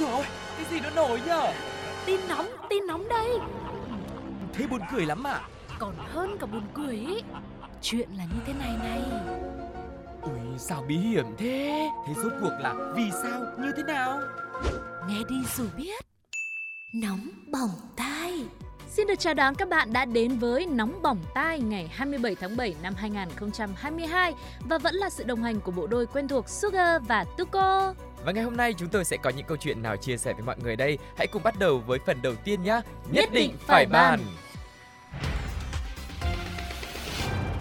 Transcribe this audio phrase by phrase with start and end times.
[0.00, 0.24] rồi.
[0.56, 1.52] Cái gì nó nổi nhở?
[2.06, 3.38] Tin nóng, tin nóng đây.
[4.52, 5.40] Thế buồn cười lắm à?
[5.78, 7.22] Còn hơn cả buồn cười ý.
[7.82, 9.02] Chuyện là như thế này này.
[10.22, 11.88] Ui sao bí hiểm thế?
[12.06, 13.40] Thế rốt cuộc là vì sao?
[13.58, 14.20] Như thế nào?
[15.08, 16.04] Nghe đi rồi biết.
[16.94, 18.44] Nóng bỏng tai.
[18.88, 22.56] Xin được chào đón các bạn đã đến với Nóng Bỏng Tai ngày 27 tháng
[22.56, 24.34] 7 năm 2022
[24.68, 27.94] và vẫn là sự đồng hành của bộ đôi quen thuộc Sugar và Tuko.
[28.24, 30.42] Và ngày hôm nay chúng tôi sẽ có những câu chuyện nào chia sẻ với
[30.42, 30.98] mọi người đây?
[31.16, 32.80] Hãy cùng bắt đầu với phần đầu tiên nhé
[33.12, 34.20] Nhất định phải bàn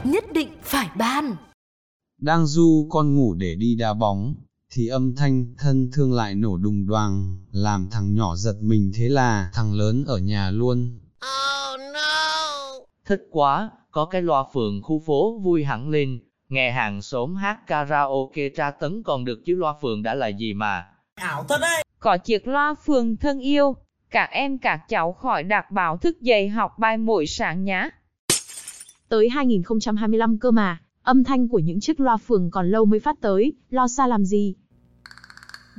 [0.04, 1.36] Nhất định phải ban.
[2.22, 4.36] Đang du con ngủ để đi đá bóng,
[4.74, 9.10] thì âm thanh thân thương lại nổ đùng đoàng, làm thằng nhỏ giật mình thế
[9.10, 11.00] là thằng lớn ở nhà luôn.
[13.06, 16.20] Thích quá, có cái loa phường khu phố vui hẳn lên,
[16.50, 20.54] nghe hàng xóm hát karaoke tra tấn còn được chứ loa phường đã là gì
[20.54, 20.86] mà.
[22.00, 23.76] Có chiếc loa phường thân yêu,
[24.10, 27.90] các em các cháu khỏi đạc báo thức dậy học bài mỗi sáng nhá.
[29.10, 33.16] Tới 2025 cơ mà, âm thanh của những chiếc loa phường còn lâu mới phát
[33.22, 34.56] tới, lo xa làm gì?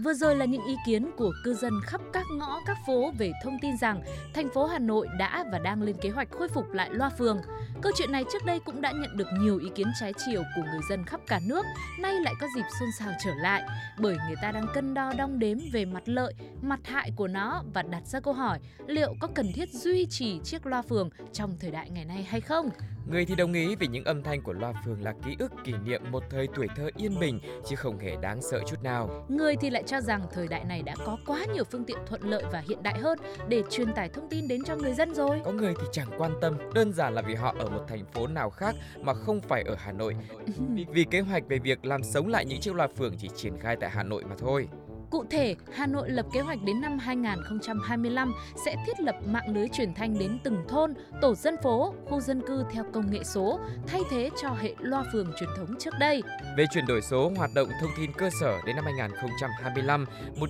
[0.04, 3.32] Vừa rồi là những ý kiến của cư dân khắp các ngõ các phố về
[3.44, 4.02] thông tin rằng
[4.34, 7.40] thành phố Hà Nội đã và đang lên kế hoạch khôi phục lại loa phường.
[7.82, 10.62] Câu chuyện này trước đây cũng đã nhận được nhiều ý kiến trái chiều của
[10.62, 11.66] người dân khắp cả nước,
[11.98, 13.62] nay lại có dịp xôn xao trở lại
[13.98, 17.62] bởi người ta đang cân đo đong đếm về mặt lợi, mặt hại của nó
[17.74, 21.56] và đặt ra câu hỏi liệu có cần thiết duy trì chiếc loa phường trong
[21.60, 22.70] thời đại ngày nay hay không?
[23.06, 25.72] Người thì đồng ý vì những âm thanh của loa phường là ký ức kỷ
[25.84, 29.56] niệm một thời tuổi thơ yên bình Chứ không hề đáng sợ chút nào Người
[29.56, 32.44] thì lại cho rằng thời đại này đã có quá nhiều phương tiện thuận lợi
[32.52, 35.40] và hiện đại hơn để truyền tải thông tin đến cho người dân rồi.
[35.44, 38.26] Có người thì chẳng quan tâm, đơn giản là vì họ ở một thành phố
[38.26, 40.16] nào khác mà không phải ở Hà Nội.
[40.92, 43.76] Vì, kế hoạch về việc làm sống lại những chiếc loa phường chỉ triển khai
[43.80, 44.68] tại Hà Nội mà thôi.
[45.10, 48.32] Cụ thể, Hà Nội lập kế hoạch đến năm 2025
[48.64, 52.42] sẽ thiết lập mạng lưới truyền thanh đến từng thôn, tổ dân phố, khu dân
[52.46, 56.22] cư theo công nghệ số, thay thế cho hệ loa phường truyền thống trước đây.
[56.56, 60.06] Về chuyển đổi số, hoạt động thông tin cơ sở đến năm 2025,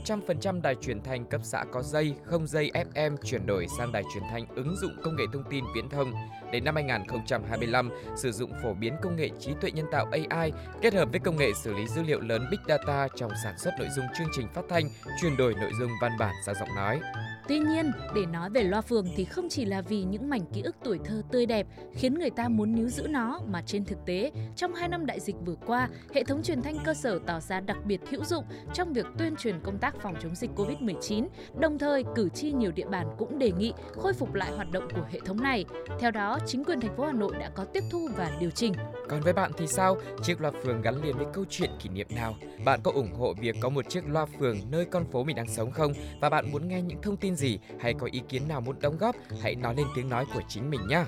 [0.06, 4.02] 100% đài truyền thanh cấp xã có dây, không dây FM chuyển đổi sang đài
[4.14, 6.12] truyền thanh ứng dụng công nghệ thông tin viễn thông.
[6.52, 10.94] Đến năm 2025, sử dụng phổ biến công nghệ trí tuệ nhân tạo AI kết
[10.94, 13.88] hợp với công nghệ xử lý dữ liệu lớn Big Data trong sản xuất nội
[13.96, 14.90] dung chương trình phát thanh,
[15.20, 17.00] chuyển đổi nội dung văn bản sang giọng nói.
[17.48, 20.62] Tuy nhiên, để nói về loa phường thì không chỉ là vì những mảnh ký
[20.62, 23.98] ức tuổi thơ tươi đẹp khiến người ta muốn níu giữ nó mà trên thực
[24.06, 27.40] tế, trong 2 năm đại dịch vừa qua, hệ thống truyền thanh cơ sở tỏ
[27.40, 28.44] ra đặc biệt hữu dụng
[28.74, 31.26] trong việc tuyên truyền công tác phòng chống dịch Covid-19.
[31.58, 34.88] Đồng thời, cử tri nhiều địa bàn cũng đề nghị khôi phục lại hoạt động
[34.94, 35.64] của hệ thống này.
[36.00, 38.72] Theo đó, chính quyền thành phố Hà Nội đã có tiếp thu và điều chỉnh.
[39.08, 39.96] Còn với bạn thì sao?
[40.22, 42.34] Chiếc loa phường gắn liền với câu chuyện kỷ niệm nào?
[42.64, 45.48] Bạn có ủng hộ việc có một chiếc loa phường nơi con phố mình đang
[45.48, 45.92] sống không?
[46.20, 48.98] Và bạn muốn nghe những thông tin gì hay có ý kiến nào muốn đóng
[48.98, 49.16] góp?
[49.42, 51.04] Hãy nói lên tiếng nói của chính mình nhé.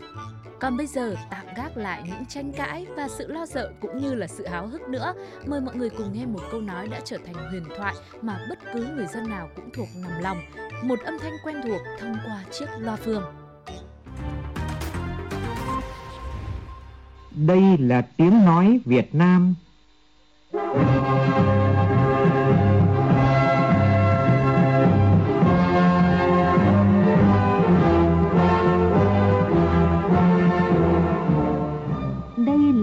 [0.60, 4.14] Còn bây giờ tạm gác lại những tranh cãi và sự lo sợ cũng như
[4.14, 5.14] là sự háo hức nữa.
[5.46, 8.58] Mời mọi người cùng nghe một câu nói đã trở thành huyền thoại mà bất
[8.74, 10.38] cứ người dân nào cũng thuộc nằm lòng.
[10.82, 13.24] Một âm thanh quen thuộc thông qua chiếc loa phường.
[17.30, 19.54] Đây là tiếng nói Việt Nam.
[20.52, 21.61] Đây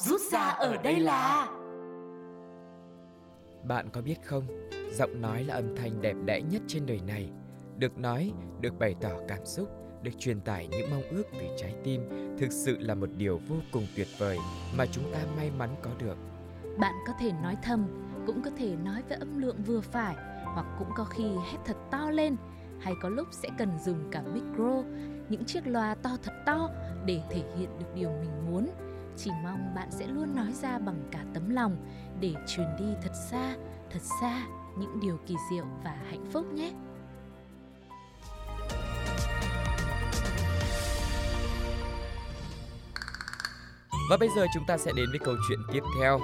[0.00, 1.48] Rút ra ở đây là
[3.64, 4.46] Bạn có biết không,
[4.92, 7.30] giọng nói là âm thanh đẹp đẽ nhất trên đời này.
[7.78, 9.68] Được nói, được bày tỏ cảm xúc,
[10.02, 12.08] được truyền tải những mong ước từ trái tim
[12.38, 14.38] thực sự là một điều vô cùng tuyệt vời
[14.76, 16.16] mà chúng ta may mắn có được.
[16.78, 17.86] Bạn có thể nói thầm,
[18.26, 21.76] cũng có thể nói với âm lượng vừa phải, hoặc cũng có khi hét thật
[21.90, 22.36] to lên,
[22.80, 24.82] hay có lúc sẽ cần dùng cả micro,
[25.28, 26.70] những chiếc loa to thật to
[27.04, 28.68] để thể hiện được điều mình muốn.
[29.24, 31.76] Chỉ mong bạn sẽ luôn nói ra bằng cả tấm lòng
[32.20, 33.56] để truyền đi thật xa,
[33.90, 34.46] thật xa
[34.78, 36.72] những điều kỳ diệu và hạnh phúc nhé.
[44.10, 46.20] Và bây giờ chúng ta sẽ đến với câu chuyện tiếp theo.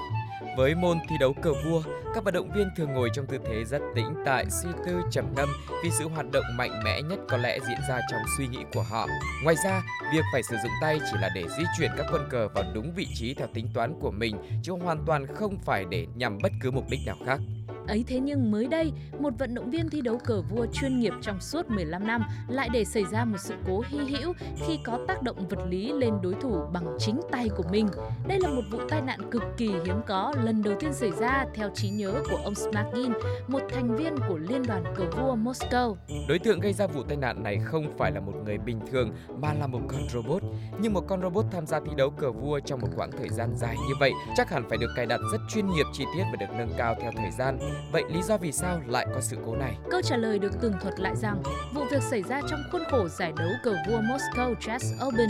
[0.56, 1.82] Với môn thi đấu cờ vua,
[2.14, 5.24] các vận động viên thường ngồi trong tư thế rất tĩnh tại, suy tư trầm
[5.36, 5.48] ngâm
[5.84, 8.82] vì sự hoạt động mạnh mẽ nhất có lẽ diễn ra trong suy nghĩ của
[8.82, 9.06] họ.
[9.44, 9.82] Ngoài ra,
[10.12, 12.92] việc phải sử dụng tay chỉ là để di chuyển các quân cờ vào đúng
[12.94, 16.52] vị trí theo tính toán của mình, chứ hoàn toàn không phải để nhằm bất
[16.60, 17.40] cứ mục đích nào khác.
[17.88, 21.12] Ấy thế nhưng mới đây, một vận động viên thi đấu cờ vua chuyên nghiệp
[21.22, 24.32] trong suốt 15 năm lại để xảy ra một sự cố hy hữu
[24.66, 27.88] khi có tác động vật lý lên đối thủ bằng chính tay của mình.
[28.28, 31.46] Đây là một vụ tai nạn cực kỳ hiếm có lần đầu tiên xảy ra
[31.54, 33.12] theo trí nhớ của ông Smagin,
[33.48, 35.96] một thành viên của Liên đoàn cờ vua Moscow.
[36.28, 39.10] Đối tượng gây ra vụ tai nạn này không phải là một người bình thường
[39.36, 40.42] mà là một con robot.
[40.80, 43.54] Nhưng một con robot tham gia thi đấu cờ vua trong một quãng thời gian
[43.56, 46.36] dài như vậy chắc hẳn phải được cài đặt rất chuyên nghiệp chi tiết và
[46.40, 47.58] được nâng cao theo thời gian.
[47.92, 49.78] Vậy lý do vì sao lại có sự cố này?
[49.90, 51.42] Câu trả lời được tường thuật lại rằng,
[51.74, 55.28] vụ việc xảy ra trong khuôn khổ giải đấu cờ vua Moscow Chess Open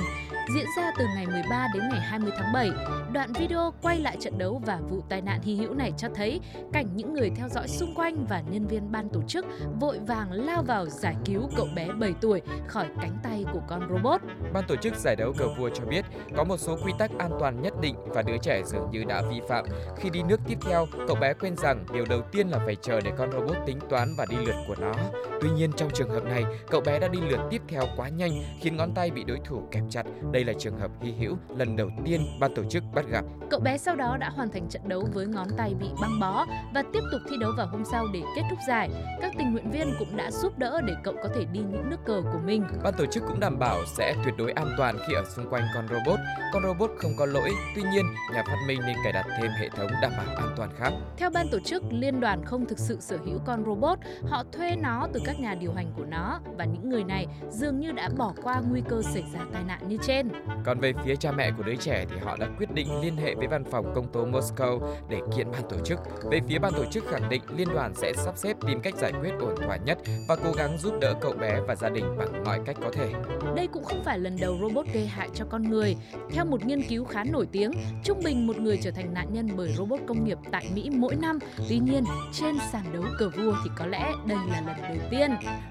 [0.49, 2.71] diễn ra từ ngày 13 đến ngày 20 tháng 7.
[3.13, 6.41] Đoạn video quay lại trận đấu và vụ tai nạn hy hữu này cho thấy
[6.73, 9.47] cảnh những người theo dõi xung quanh và nhân viên ban tổ chức
[9.81, 13.89] vội vàng lao vào giải cứu cậu bé 7 tuổi khỏi cánh tay của con
[13.91, 14.21] robot.
[14.53, 16.05] Ban tổ chức giải đấu cờ vua cho biết
[16.37, 19.23] có một số quy tắc an toàn nhất định và đứa trẻ dường như đã
[19.31, 19.65] vi phạm.
[19.97, 23.01] Khi đi nước tiếp theo, cậu bé quên rằng điều đầu tiên là phải chờ
[23.01, 24.93] để con robot tính toán và đi lượt của nó.
[25.41, 28.31] Tuy nhiên trong trường hợp này, cậu bé đã đi lượt tiếp theo quá nhanh
[28.61, 30.07] khiến ngón tay bị đối thủ kẹp chặt.
[30.35, 33.25] Đây là trường hợp hy hữu lần đầu tiên ban tổ chức bắt gặp.
[33.51, 36.47] Cậu bé sau đó đã hoàn thành trận đấu với ngón tay bị băng bó
[36.75, 38.91] và tiếp tục thi đấu vào hôm sau để kết thúc giải.
[39.21, 42.05] Các tình nguyện viên cũng đã giúp đỡ để cậu có thể đi những nước
[42.05, 42.65] cờ của mình.
[42.83, 45.63] Ban tổ chức cũng đảm bảo sẽ tuyệt đối an toàn khi ở xung quanh
[45.75, 46.19] con robot.
[46.53, 49.69] Con robot không có lỗi, tuy nhiên nhà phát minh nên cài đặt thêm hệ
[49.69, 50.93] thống đảm bảo an toàn khác.
[51.17, 53.99] Theo ban tổ chức, liên đoàn không thực sự sở hữu con robot,
[54.29, 57.81] họ thuê nó từ các nhà điều hành của nó và những người này dường
[57.81, 60.24] như đã bỏ qua nguy cơ xảy ra tai nạn như trên.
[60.65, 63.35] Còn về phía cha mẹ của đứa trẻ thì họ đã quyết định liên hệ
[63.35, 65.99] với văn phòng công tố Moscow để kiện ban tổ chức.
[66.31, 69.13] Về phía ban tổ chức khẳng định liên đoàn sẽ sắp xếp tìm cách giải
[69.21, 69.99] quyết ổn thỏa nhất
[70.29, 73.13] và cố gắng giúp đỡ cậu bé và gia đình bằng mọi cách có thể.
[73.57, 75.97] Đây cũng không phải lần đầu robot gây hại cho con người.
[76.31, 77.73] Theo một nghiên cứu khá nổi tiếng,
[78.05, 81.17] trung bình một người trở thành nạn nhân bởi robot công nghiệp tại Mỹ mỗi
[81.17, 81.39] năm.
[81.69, 85.31] Tuy nhiên, trên sàn đấu cờ vua thì có lẽ đây là lần đầu tiên.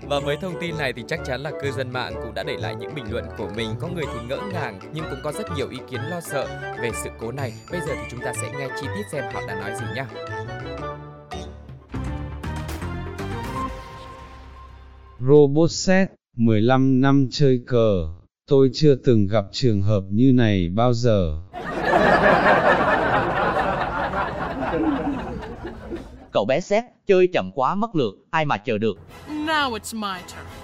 [0.10, 2.58] Và với thông tin này thì chắc chắn là cư dân mạng cũng đã để
[2.58, 3.70] lại những bình luận của mình.
[3.80, 6.92] Có người thì ngỡ ngàng nhưng cũng có rất nhiều ý kiến lo sợ về
[7.04, 7.54] sự cố này.
[7.72, 10.06] Bây giờ thì chúng ta sẽ nghe chi tiết xem họ đã nói gì nhé.
[15.20, 18.08] Robot set, 15 năm chơi cờ,
[18.48, 21.42] tôi chưa từng gặp trường hợp như này bao giờ.
[26.32, 28.98] Cậu bé xét, chơi chậm quá mất lượt, ai mà chờ được.
[29.30, 30.63] Now it's my turn.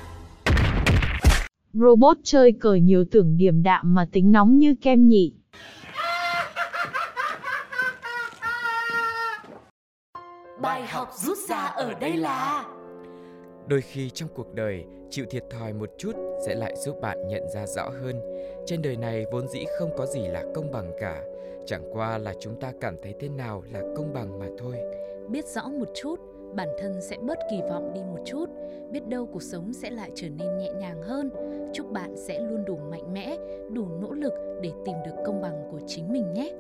[1.74, 5.34] Robot chơi cờ nhiều tưởng điểm đạm mà tính nóng như kem nhỉ.
[10.62, 12.66] Bài học rút ra ở đây là
[13.68, 16.12] Đôi khi trong cuộc đời, chịu thiệt thòi một chút
[16.46, 18.16] sẽ lại giúp bạn nhận ra rõ hơn.
[18.66, 21.24] Trên đời này vốn dĩ không có gì là công bằng cả,
[21.66, 24.76] chẳng qua là chúng ta cảm thấy thế nào là công bằng mà thôi.
[25.30, 26.20] Biết rõ một chút,
[26.56, 28.46] bản thân sẽ bớt kỳ vọng đi một chút,
[28.92, 31.30] biết đâu cuộc sống sẽ lại trở nên nhẹ nhàng hơn.
[31.74, 33.38] Chúc bạn sẽ luôn đủ mạnh mẽ,
[33.72, 36.54] đủ nỗ lực để tìm được công bằng của chính mình nhé.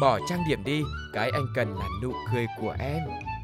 [0.00, 0.82] Bỏ trang điểm đi,
[1.12, 2.98] cái anh cần là nụ cười của em.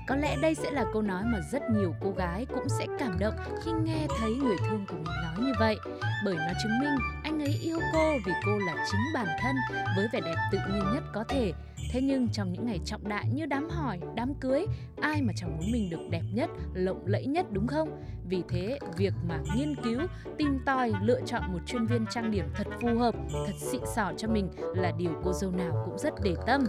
[0.09, 3.19] Có lẽ đây sẽ là câu nói mà rất nhiều cô gái cũng sẽ cảm
[3.19, 5.76] động khi nghe thấy người thương của mình nói như vậy.
[6.25, 6.97] Bởi nó chứng minh
[7.45, 9.57] ấy yêu cô vì cô là chính bản thân
[9.97, 11.53] với vẻ đẹp tự nhiên nhất có thể.
[11.95, 14.67] Thế nhưng trong những ngày trọng đại như đám hỏi, đám cưới,
[15.01, 18.03] ai mà chẳng muốn mình được đẹp nhất, lộng lẫy nhất đúng không?
[18.29, 20.01] Vì thế, việc mà nghiên cứu,
[20.39, 24.13] tìm tòi, lựa chọn một chuyên viên trang điểm thật phù hợp, thật xịn sò
[24.17, 26.65] cho mình là điều cô dâu nào cũng rất để tâm.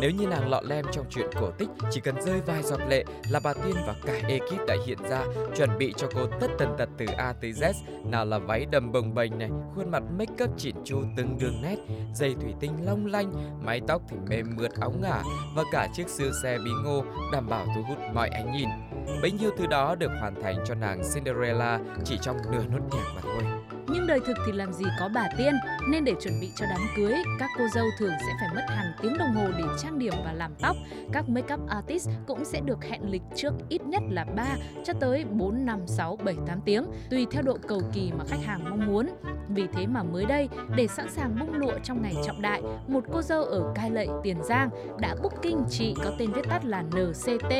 [0.00, 3.04] Nếu như nàng lọ lem trong chuyện cổ tích chỉ cần rơi vài giọt lệ
[3.30, 5.24] là bà Tiên và cả ekip đã hiện ra
[5.56, 7.72] chuẩn bị cho cô tất tần tật từ A tới Z
[8.04, 11.62] nào là váy đầm bồng bềnh này, khuôn mặt make up chỉn chu từng đường
[11.62, 11.76] nét,
[12.14, 13.32] dây thủy tinh long lanh,
[13.64, 15.22] mái tóc thì mềm mượt áo ngả
[15.54, 18.68] và cả chiếc siêu xe bí ngô đảm bảo thu hút mọi ánh nhìn.
[19.22, 23.12] Bấy nhiêu thứ đó được hoàn thành cho nàng Cinderella chỉ trong nửa nốt nhạc
[23.14, 23.57] mà thôi.
[23.90, 25.54] Nhưng đời thực thì làm gì có bà tiên,
[25.90, 28.92] nên để chuẩn bị cho đám cưới, các cô dâu thường sẽ phải mất hàng
[29.02, 30.76] tiếng đồng hồ để trang điểm và làm tóc.
[31.12, 34.46] Các make up artist cũng sẽ được hẹn lịch trước ít nhất là 3
[34.84, 38.44] cho tới 4, 5, 6, 7, 8 tiếng, tùy theo độ cầu kỳ mà khách
[38.44, 39.08] hàng mong muốn.
[39.48, 43.04] Vì thế mà mới đây, để sẵn sàng bung lụa trong ngày trọng đại, một
[43.12, 46.82] cô dâu ở Cai Lậy, Tiền Giang đã booking chị có tên viết tắt là
[46.82, 47.52] NCT,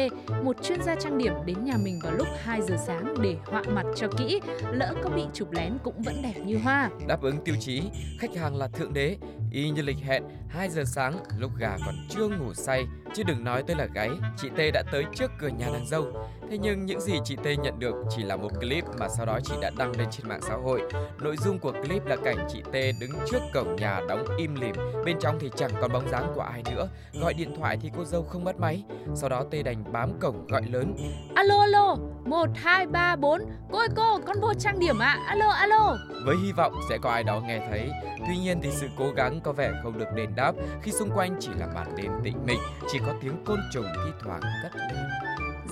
[0.42, 3.62] một chuyên gia trang điểm đến nhà mình vào lúc 2 giờ sáng để họa
[3.74, 4.40] mặt cho kỹ,
[4.72, 6.90] lỡ có bị chụp lén cũng vẫn đẹp như hoa.
[7.08, 7.82] Đáp ứng tiêu chí,
[8.18, 9.16] khách hàng là thượng đế,
[9.52, 12.84] y như lịch hẹn 2 giờ sáng lúc gà còn chưa ngủ say,
[13.14, 16.06] chứ đừng nói tới là gáy, chị T đã tới trước cửa nhà nàng dâu.
[16.50, 19.38] Thế nhưng những gì chị T nhận được chỉ là một clip mà sau đó
[19.44, 20.82] chị đã đăng lên trên mạng xã hội.
[21.20, 24.74] Nội dung của clip là cảnh chị T đứng trước cổng nhà đóng im lìm,
[25.04, 26.88] bên trong thì chẳng còn bóng dáng của ai nữa.
[27.20, 28.84] Gọi điện thoại thì cô dâu không bắt máy.
[29.14, 30.96] Sau đó T đành bám cổng gọi lớn.
[31.34, 33.40] Alo alo, 1 2 3 4.
[33.72, 35.18] Cô ơi cô, con vô trang điểm ạ.
[35.18, 35.24] À?
[35.28, 35.96] Alo alo.
[36.26, 37.90] Với hy vọng sẽ có ai đó nghe thấy.
[38.26, 40.52] Tuy nhiên thì sự cố gắng có vẻ không được đền đáp
[40.82, 42.60] khi xung quanh chỉ là màn đêm tĩnh mịch,
[42.92, 45.04] chỉ có tiếng côn trùng thi thoảng cất lên.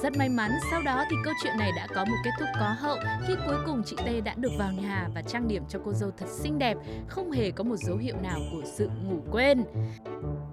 [0.06, 2.76] Rất may mắn, sau đó thì câu chuyện này đã có một kết thúc có
[2.78, 5.92] hậu khi cuối cùng chị T đã được vào nhà và trang điểm cho cô
[5.92, 6.76] dâu thật xinh đẹp,
[7.08, 9.64] không hề có một dấu hiệu nào của sự ngủ quên.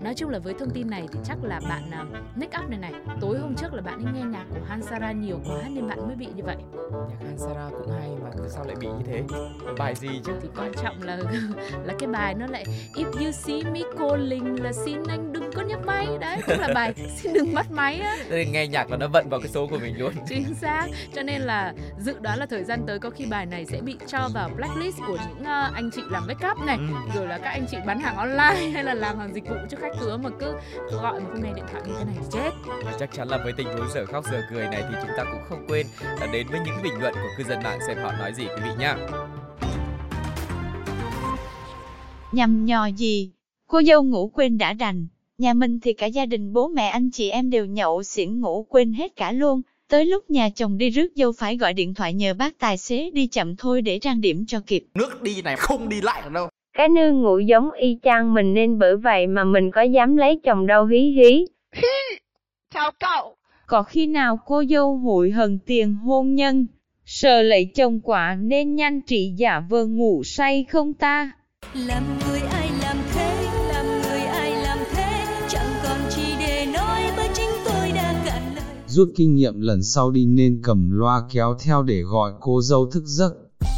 [0.03, 2.79] Nói chung là với thông tin này thì chắc là bạn uh, make up này
[2.79, 6.07] này Tối hôm trước là bạn ấy nghe nhạc của Hansara nhiều quá nên bạn
[6.07, 6.57] mới bị như vậy.
[7.09, 9.23] Nhạc Hansara cũng hay mà sao lại bị như thế?
[9.77, 10.31] Bài gì chứ?
[10.41, 11.17] Thì quan trọng là
[11.85, 15.61] là cái bài nó lại If you see me calling là xin anh đừng có
[15.61, 16.07] nhấc máy.
[16.19, 18.17] Đấy cũng là bài xin đừng bắt máy á.
[18.51, 20.13] Nghe nhạc là nó vận vào cái số của mình luôn.
[20.27, 20.87] Chính xác.
[21.15, 23.95] Cho nên là dự đoán là thời gian tới có khi bài này sẽ bị
[24.07, 27.11] cho vào blacklist của những uh, anh chị làm make up này ừ.
[27.15, 29.77] Rồi là các anh chị bán hàng online hay là làm hàng dịch vụ cho
[29.81, 30.53] khách cửa mà cứ
[30.91, 32.51] gọi mà không nghe điện thoại như thế này thì chết.
[32.85, 35.23] Và chắc chắn là với tình huống giờ khóc giờ cười này thì chúng ta
[35.23, 35.87] cũng không quên
[36.19, 38.61] là đến với những bình luận của cư dân mạng xem họ nói gì quý
[38.63, 38.97] vị nhá.
[42.31, 43.31] Nhầm nhò gì?
[43.67, 45.07] Cô dâu ngủ quên đã đành
[45.43, 48.65] nhà mình thì cả gia đình bố mẹ anh chị em đều nhậu xỉn ngủ
[48.69, 52.13] quên hết cả luôn Tới lúc nhà chồng đi rước dâu phải gọi điện thoại
[52.13, 54.85] nhờ bác tài xế đi chậm thôi để trang điểm cho kịp.
[54.93, 56.49] Nước đi này không đi lại được đâu.
[56.73, 60.39] Cái nương ngủ giống y chang mình nên bởi vậy mà mình có dám lấy
[60.43, 61.45] chồng đâu hí hí.
[62.73, 63.35] Chào cậu.
[63.67, 66.67] Có khi nào cô dâu hụi hận tiền hôn nhân,
[67.05, 71.31] sợ lấy chồng quả nên nhanh trị giả vờ ngủ say không ta?
[71.73, 72.32] Làm người
[78.93, 82.85] Rút kinh nghiệm lần sau đi nên cầm loa kéo theo để gọi cô dâu
[82.91, 83.33] thức giấc.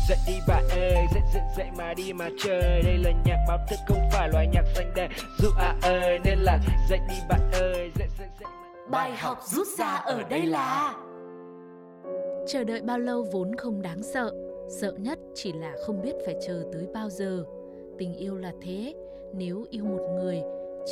[0.10, 2.82] Dậy đi bà ơi, dậy dậy dậy mà đi mà chơi.
[2.84, 5.12] Đây là nhạc báo thức không phải loại nhạc xanh đen.
[5.42, 8.50] Dụ à ơi, nên là dậy đi bà ơi, dậy dậy dậy
[8.92, 10.94] Bài học rút ra ở đây là
[12.48, 14.32] Chờ đợi bao lâu vốn không đáng sợ.
[14.82, 17.44] Sợ nhất chỉ là không biết phải chờ tới bao giờ.
[17.98, 18.94] Tình yêu là thế
[19.34, 20.42] Nếu yêu một người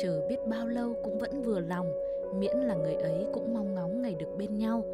[0.02, 1.86] Chờ biết bao lâu cũng vẫn vừa lòng
[2.38, 4.84] Miễn là người ấy cũng mong ngóng ngày được bên nhau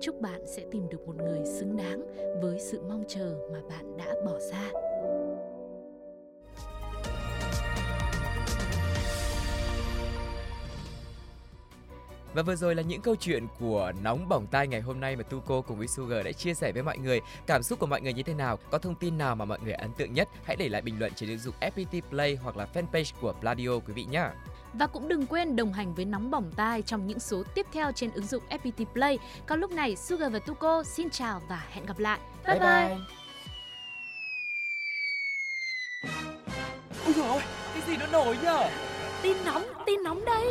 [0.00, 2.02] chúc bạn sẽ tìm được một người xứng đáng
[2.42, 4.70] với sự mong chờ mà bạn đã bỏ ra
[12.34, 15.22] Và vừa rồi là những câu chuyện của nóng bỏng tai ngày hôm nay mà
[15.22, 17.20] Tuco cùng với Sugar đã chia sẻ với mọi người.
[17.46, 18.58] Cảm xúc của mọi người như thế nào?
[18.70, 20.28] Có thông tin nào mà mọi người ấn tượng nhất?
[20.44, 23.78] Hãy để lại bình luận trên ứng dụng FPT Play hoặc là fanpage của Pladio
[23.78, 24.28] quý vị nhé.
[24.74, 27.92] Và cũng đừng quên đồng hành với Nóng Bỏng Tai trong những số tiếp theo
[27.92, 29.18] trên ứng dụng FPT Play.
[29.46, 32.20] Còn lúc này, Sugar và Tuko xin chào và hẹn gặp lại.
[32.46, 32.88] Bye bye!
[32.88, 32.98] bye.
[37.04, 37.42] Ôi dồi
[37.74, 38.68] cái gì nó nổi nhở?
[39.22, 40.46] Tin nóng, tin nóng đây!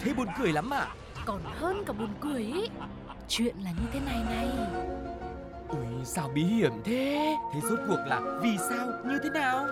[0.00, 0.86] Thế buồn cười lắm à?
[1.24, 2.68] Còn hơn cả buồn cười ý.
[3.28, 4.48] Chuyện là như thế này này.
[5.68, 7.36] Ui, sao bí hiểm thế?
[7.54, 9.66] Thế rốt cuộc là vì sao, như thế nào?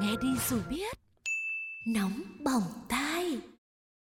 [0.00, 1.03] Nghe đi rồi biết
[1.86, 3.40] nóng bỏng tai.